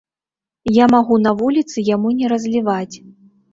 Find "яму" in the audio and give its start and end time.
1.93-2.17